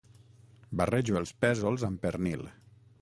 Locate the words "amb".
1.89-2.03